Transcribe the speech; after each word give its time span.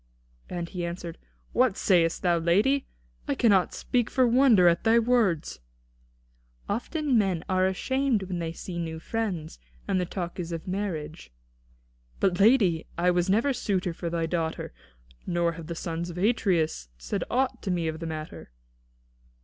And 0.49 0.67
he 0.67 0.83
answered: 0.83 1.19
"What 1.53 1.77
sayest 1.77 2.23
thou, 2.23 2.39
lady? 2.39 2.87
I 3.27 3.35
cannot 3.35 3.71
speak 3.71 4.09
for 4.09 4.25
wonder 4.27 4.67
at 4.67 4.83
thy 4.83 4.97
words." 4.97 5.59
"Often 6.67 7.19
men 7.19 7.45
are 7.47 7.67
ashamed 7.67 8.23
when 8.23 8.39
they 8.39 8.51
see 8.51 8.79
new 8.79 8.97
friends, 8.99 9.59
and 9.87 10.01
the 10.01 10.07
talk 10.07 10.39
is 10.39 10.51
of 10.51 10.67
marriage." 10.67 11.31
"But 12.19 12.39
lady, 12.39 12.87
I 12.97 13.11
never 13.11 13.49
was 13.49 13.59
suitor 13.59 13.93
for 13.93 14.09
thy 14.09 14.25
daughter. 14.25 14.73
Nor 15.27 15.51
have 15.51 15.67
the 15.67 15.75
sons 15.75 16.09
of 16.09 16.17
Atreus 16.17 16.89
said 16.97 17.23
aught 17.29 17.61
to 17.61 17.69
me 17.69 17.87
of 17.87 17.99
the 17.99 18.07
matter." 18.07 18.49